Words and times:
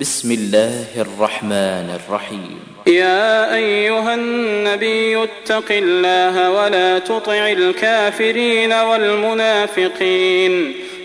بسم 0.00 0.32
الله 0.32 0.84
الرحمن 0.96 1.98
الرحيم 1.98 2.58
يا 2.86 3.54
أيها 3.54 4.14
النبي 4.14 5.22
اتق 5.22 5.64
الله 5.70 6.50
ولا 6.50 6.98
تطع 6.98 7.48
الكافرين 7.48 8.72
والمنافقين. 8.72 10.74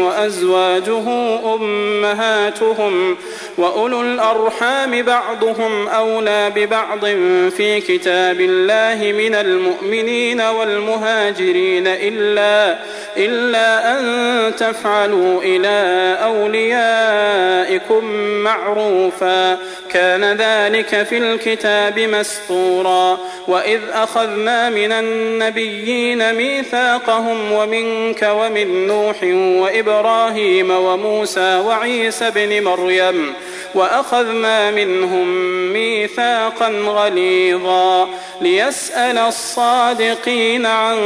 وأزواجه 0.00 1.04
أمهاتهم 1.54 3.16
وأولو 3.58 4.02
الأرحام 4.02 5.02
بعضهم 5.02 5.88
أولى 5.88 6.52
ببعض 6.54 7.04
في 7.50 7.80
كتاب 7.80 8.40
الله 8.40 9.12
من 9.12 9.34
المؤمنين 9.34 10.40
والمهاجرين 10.40 11.86
إلا 11.86 12.78
إلا 13.16 13.98
أن 13.98 14.56
تفعلوا 14.56 15.42
إلى 15.42 16.16
أوليائكم 16.24 18.04
معروفا. 18.20 19.58
كان 19.90 20.24
ذلك 20.24 21.02
في 21.02 21.18
الكتاب 21.18 21.98
مسطورا. 21.98 23.18
وإذ 23.48 23.80
أخذنا 23.92 24.70
من 24.70 24.92
النبيين 24.92 26.34
ميثاقهم 26.34 27.52
ومنك 27.52 28.28
ومن 28.32 28.90
نوح 29.10 29.22
وإبراهيم 29.62 30.70
وموسى 30.70 31.56
وعيسى 31.56 32.30
بن 32.30 32.64
مريم 32.64 33.32
وأخذنا 33.74 34.70
منهم 34.70 35.26
ميثاقا 35.72 36.68
غليظا 36.68 38.08
ليسأل 38.40 39.18
الصادقين 39.18 40.66
عن 40.66 40.98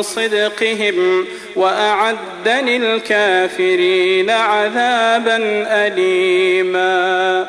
صدقهم 0.00 1.26
وأعد 1.56 2.48
للكافرين 2.48 4.30
عذابا 4.30 5.36
أليما 5.68 7.48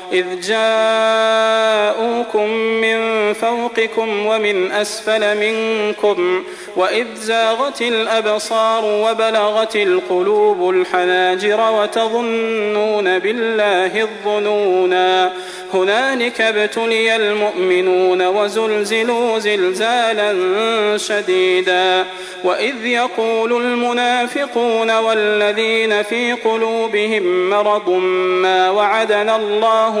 إذ 0.13 0.25
جاءوكم 0.47 2.49
من 2.49 3.33
فوقكم 3.33 4.25
ومن 4.25 4.71
أسفل 4.71 5.37
منكم 5.37 6.43
وإذ 6.75 7.07
زاغت 7.15 7.81
الأبصار 7.81 8.85
وبلغت 8.85 9.75
القلوب 9.75 10.69
الحناجر 10.69 11.71
وتظنون 11.71 13.19
بالله 13.19 14.01
الظنونا 14.01 15.31
هنالك 15.73 16.41
ابتلي 16.41 17.15
المؤمنون 17.15 18.27
وزلزلوا 18.27 19.39
زلزالا 19.39 20.33
شديدا 20.97 22.05
وإذ 22.43 22.85
يقول 22.85 23.53
المنافقون 23.53 24.97
والذين 24.97 26.03
في 26.03 26.33
قلوبهم 26.33 27.49
مرض 27.49 27.89
ما 28.41 28.69
وعدنا 28.69 29.35
الله 29.35 30.00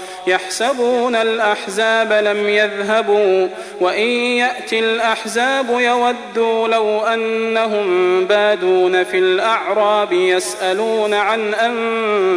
يحسبون 0.27 1.15
الأحزاب 1.15 2.13
لم 2.13 2.49
يذهبوا 2.49 3.47
وإن 3.79 4.07
يأتي 4.37 4.79
الأحزاب 4.79 5.69
يودوا 5.69 6.67
لو 6.67 6.99
أنهم 6.99 8.25
بادون 8.25 9.03
في 9.03 9.17
الأعراب 9.17 10.13
يسألون 10.13 11.13
عن 11.13 11.53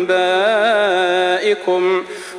أنبائكم 0.07 2.05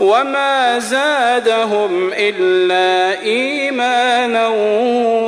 وما 0.00 0.78
زادهم 0.78 2.10
إلا 2.12 3.22
إيمانا 3.22 4.48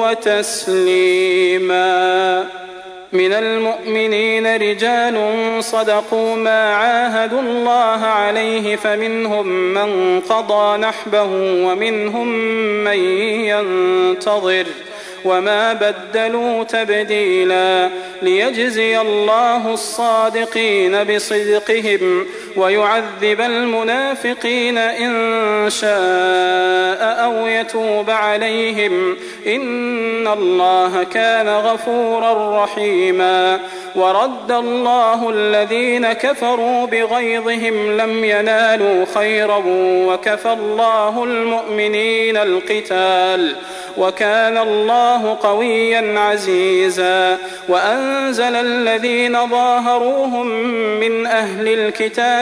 وتسليما 0.01 1.83
من 3.13 3.33
المؤمنين 3.33 4.57
رجال 4.57 5.19
صدقوا 5.61 6.37
ما 6.37 6.75
عاهدوا 6.75 7.41
الله 7.41 8.07
عليه 8.07 8.77
فمنهم 8.77 9.47
من 9.47 10.21
قضى 10.21 10.77
نحبه 10.77 11.29
ومنهم 11.67 12.29
من 12.85 12.99
ينتظر 13.45 14.67
وما 15.25 15.73
بدلوا 15.73 16.65
تبديلا 16.65 17.89
ليجزي 18.23 19.01
الله 19.01 19.75
الصادقين 19.75 21.05
بصدقهم 21.05 22.27
ويعذب 22.57 23.41
المنافقين 23.41 24.79
إن 24.79 25.71
شاء 25.71 25.93
أو 27.25 27.47
يتوب 27.47 28.11
عليهم. 28.11 29.17
إن 29.47 30.29
الله 30.29 31.03
كان 31.03 31.49
غفورا 31.49 32.65
رحيما. 32.65 33.61
ورد 33.95 34.53
الله 34.53 35.31
الذين 35.31 36.13
كفروا 36.13 36.87
بغيظهم 36.87 37.97
لم 37.97 38.25
ينالوا 38.25 39.05
خيرا 39.15 39.63
وكفى 40.07 40.53
الله 40.53 41.25
المؤمنين 41.25 42.37
القتال. 42.37 43.57
وكان 43.97 44.59
الله 44.59 45.39
قويا 45.43 46.21
عزيزا. 46.21 47.39
وأنزل 47.69 48.57
الذين 48.57 49.49
ظاهروهم 49.49 50.47
من 51.01 51.27
أهل 51.27 51.69
الكتاب 51.69 52.42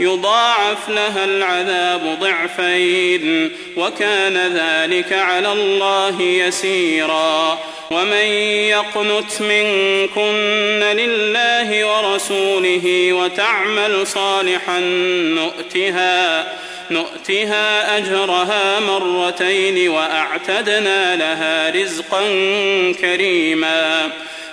يضاعف 0.00 0.88
لها 0.88 1.24
العذاب 1.24 2.18
ضعفين 2.20 3.52
وكان 3.76 4.36
ذلك 4.36 5.12
على 5.12 5.52
الله 5.52 6.22
يسيرا. 6.22 7.58
ومن 7.90 8.26
يقنت 8.74 9.42
منكن 9.42 10.80
لله 10.96 11.86
ورسوله 11.86 13.12
وتعمل 13.12 14.06
صالحا 14.06 14.80
نؤتها 15.34 16.46
نؤتها 16.90 17.96
أجرها 17.98 18.80
مرتين 18.80 19.88
وأعتدنا 19.88 21.16
لها 21.16 21.70
رزقا 21.70 22.22
كريما. 23.00 24.10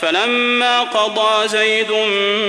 فلما 0.00 0.82
قضى 0.82 1.48
زيد 1.48 1.90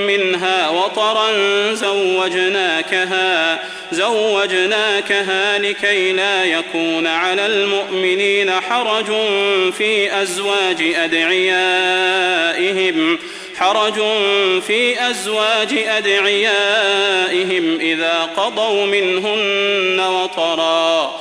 منها 0.07 0.69
وطرا 0.69 1.31
زوجناكها 1.73 3.59
زوجناكها 3.91 5.57
لكي 5.57 6.11
لا 6.11 6.45
يكون 6.45 7.07
على 7.07 7.45
المؤمنين 7.45 8.51
حرج 8.51 9.05
في 9.77 10.21
أزواج 10.21 10.93
أدعيائهم 10.95 12.39
حرج 13.57 14.01
في 14.67 15.09
أزواج 15.09 15.73
أدعيائهم 15.87 17.79
إذا 17.79 18.29
قضوا 18.37 18.85
منهن 18.85 19.99
وطرا. 19.99 21.20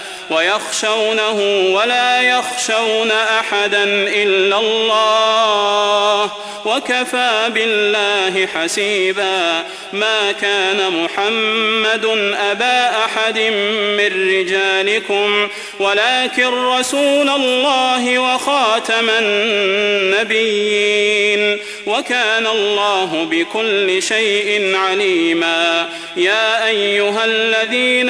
ويخشونه 0.31 1.39
ولا 1.73 2.21
يخشون 2.21 3.11
أحدا 3.11 3.83
إلا 4.23 4.59
الله 4.59 6.31
وكفى 6.65 7.49
بالله 7.53 8.47
حسيبا 8.47 9.63
ما 9.93 10.31
كان 10.31 11.03
محمد 11.03 12.05
أبا 12.51 12.89
أحد 13.05 13.39
من 13.97 14.29
رجالكم 14.29 15.49
ولكن 15.79 16.47
رسول 16.47 17.29
الله 17.29 18.19
وخاتم 18.19 19.09
النبيين 20.29 20.71
وكان 21.87 22.47
الله 22.47 23.27
بكل 23.31 24.03
شيء 24.03 24.75
عليما 24.75 25.89
يا 26.17 26.67
أيها 26.67 27.25
الذين 27.25 28.09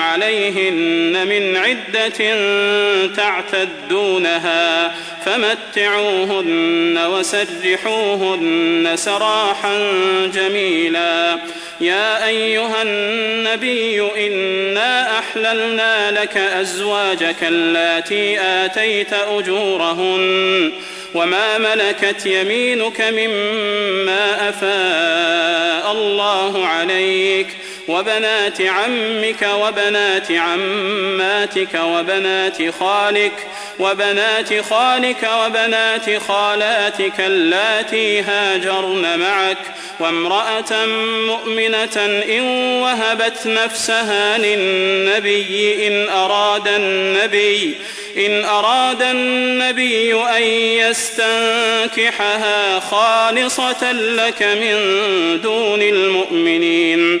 عليهن 0.00 1.26
من 1.26 1.56
عدة 1.56 2.34
تعتدونها 3.16 4.94
فمتعوهن 5.24 6.98
وسرحوهن 7.12 8.92
سراحا 8.94 9.76
جميلا. 10.34 11.38
يا 11.80 12.26
أيها 12.26 12.82
النبي 12.82 14.00
إنا 14.26 15.18
أحللنا 15.18 16.10
لك 16.10 16.36
أزواجك 16.36 17.36
اللاتي 17.42 18.40
آتيت 18.40 19.12
أجورهن 19.12 20.72
وما 21.14 21.58
ملكت 21.58 22.26
يمينك 22.26 23.00
مما 23.00 24.48
أفاء 24.48 25.92
الله 25.92 26.66
عليك. 26.66 27.46
وبنات 27.88 28.60
عمك 28.60 29.48
وبنات 29.54 30.32
عماتك 30.32 31.80
وبنات 31.84 32.70
خالك 32.80 33.32
وبنات 33.78 34.60
خالك 34.70 35.30
وبنات 35.44 36.22
خالاتك 36.28 37.20
اللاتي 37.20 38.20
هاجرن 38.20 39.18
معك 39.18 39.58
وامرأة 40.00 40.86
مؤمنة 41.26 42.22
إن 42.28 42.40
وهبت 42.82 43.46
نفسها 43.46 44.38
للنبي 44.38 45.86
إن 45.88 46.08
أراد 46.08 46.68
النبي 46.68 47.74
إن 48.16 48.44
أراد 48.44 49.02
النبي 49.02 50.14
أن 50.14 50.42
يستنكحها 51.72 52.80
خالصة 52.80 53.92
لك 53.92 54.42
من 54.42 54.76
دون 55.40 55.82
المؤمنين 55.82 57.20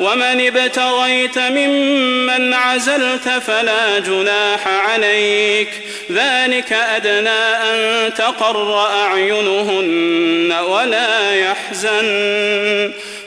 ومن 0.00 0.46
ابتغيت 0.46 1.38
ممن 1.38 2.54
عزلت 2.54 3.28
فلا 3.28 3.98
جناح 3.98 4.68
عليك. 4.68 5.68
ذلك 6.12 6.72
أدنى 6.72 7.28
أن 7.30 8.14
تقر 8.14 8.86
أعينهن 8.86 10.52
ولا 10.52 11.34
يحزن. 11.34 12.92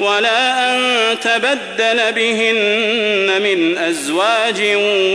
ولا 0.00 0.74
أن 0.74 1.20
تبدل 1.20 2.12
بهن 2.12 3.42
من 3.42 3.78
أزواج 3.78 4.60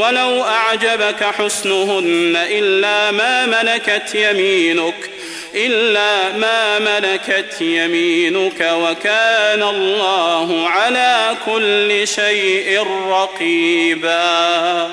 ولو 0.01 0.43
أعجبك 0.43 1.23
حسنهن 1.23 2.37
إلا 2.49 3.11
ما 3.11 3.45
ملكت 3.45 4.15
يمينك 4.15 5.09
إلا 5.55 6.37
ما 6.37 6.79
ملكت 6.79 7.61
يمينك 7.61 8.61
وكان 8.61 9.63
الله 9.63 10.69
على 10.69 11.35
كل 11.45 12.07
شيء 12.07 12.87
رقيبا. 13.07 14.89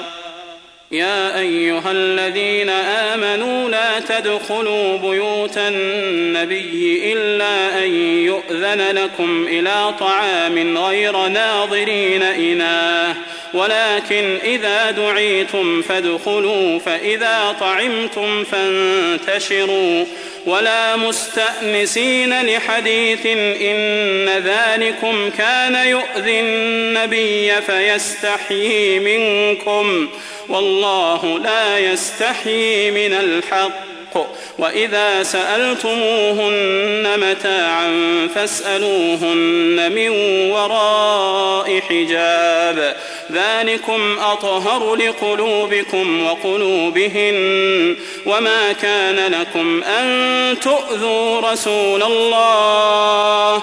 يا 0.93 1.39
أيها 1.39 1.91
الذين 1.91 2.69
آمنوا 2.69 3.69
لا 3.69 4.01
تدخلوا 4.01 4.97
بيوت 4.97 5.59
النبي 5.59 7.13
إلا 7.13 7.85
أن 7.85 7.95
يؤذن 8.25 8.81
لكم 8.91 9.47
إلى 9.49 9.95
طعام 10.01 10.79
غير 10.79 11.27
ناظرين 11.27 12.23
إناه. 12.23 13.15
ولكن 13.55 14.39
إذا 14.45 14.91
دعيتم 14.91 15.83
فادخلوا 15.83 16.79
فإذا 16.79 17.57
طعمتم 17.61 18.45
فانتشروا. 18.45 20.05
ولا 20.47 20.97
مستأنسين 20.97 22.43
لحديث 22.47 23.27
إن 23.61 24.29
ذلكم 24.29 25.31
كان 25.39 25.75
يؤذي 25.75 26.41
النبي 26.41 27.53
فيستحيي 27.67 28.99
منكم. 28.99 30.09
والله 30.51 31.39
لا 31.39 31.79
يستحيي 31.79 32.91
من 32.91 33.13
الحق. 33.13 33.91
وإذا 34.59 35.23
سألتموهن 35.23 37.09
متاعا 37.17 37.93
فاسألوهن 38.35 39.93
من 39.93 40.09
وراء 40.51 41.81
حجاب. 41.81 42.97
ذلكم 43.33 44.19
أطهر 44.19 44.95
لقلوبكم 44.95 46.27
وقلوبهن. 46.27 47.97
وما 48.27 48.73
كان 48.73 49.33
لكم 49.41 49.83
أن 49.83 50.57
تؤذوا 50.61 51.53
رسول 51.53 52.03
الله. 52.03 53.63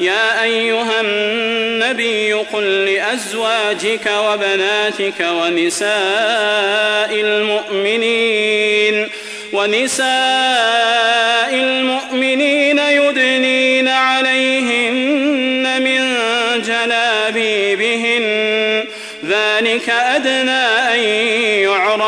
يا 0.00 0.42
أيها 0.42 1.00
النبي 1.00 2.32
قل 2.32 2.84
لأزواجك 2.84 4.10
وبناتك 4.18 5.20
ونساء 5.20 7.10
المؤمنين 7.20 9.08
ونساء 9.52 10.04
المؤمنين 11.54 12.78
يدنين 12.78 13.88
عليهن 13.88 15.82
من 15.82 16.14
جلابيبهن. 16.62 18.24
ذلك 19.28 19.90
أدنى 19.90 20.66
أن 20.94 20.98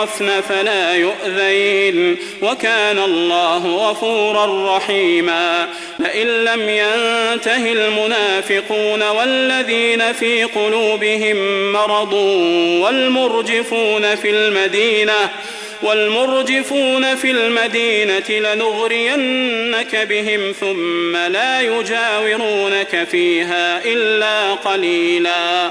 يعرفن 0.07 0.41
فلا 0.41 0.95
يؤذين 0.95 2.17
وكان 2.43 2.99
الله 2.99 3.91
غفورا 3.91 4.77
رحيما. 4.77 5.69
لئن 5.99 6.27
لم 6.27 6.61
ينته 6.61 7.73
المنافقون 7.73 9.03
والذين 9.03 10.13
في 10.13 10.45
قلوبهم 10.45 11.73
مرض 11.73 12.13
والمرجفون 12.83 14.15
في 14.15 14.31
المدينة 14.31 15.31
والمرجفون 15.83 17.15
في 17.15 17.31
المدينة 17.31 18.31
لنغرينك 18.31 19.97
بهم 19.97 20.53
ثم 20.61 21.17
لا 21.17 21.61
يجاورونك 21.61 23.05
فيها 23.11 23.85
إلا 23.85 24.55
قليلا. 24.55 25.71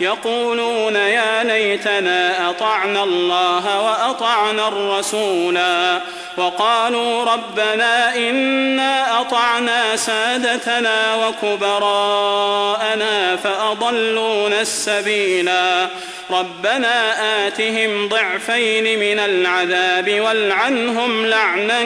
يقولون 0.00 0.96
يا 0.96 1.44
ليتنا 1.44 2.50
أطعنا 2.50 3.04
الله 3.04 3.82
وأطعنا 3.82 4.68
الرسولا 4.68 6.00
وقالوا 6.36 7.24
ربنا 7.24 8.16
إنا 8.16 9.20
أطعنا 9.20 9.96
سادتنا 9.96 11.26
وكبراءنا 11.26 13.08
فأضلونا 13.36 14.60
السبيلا 14.60 15.88
ربنا 16.30 17.14
آتهم 17.46 18.08
ضعفين 18.08 18.98
من 18.98 19.18
العذاب 19.18 20.20
والعنهم 20.20 21.26
لعنا 21.26 21.80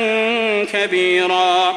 كبيرا. 0.64 1.76